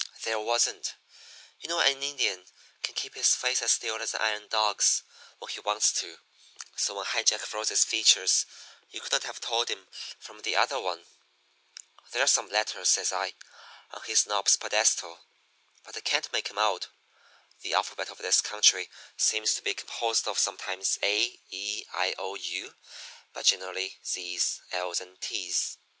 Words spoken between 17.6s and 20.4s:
The alphabet of this country seems to be composed of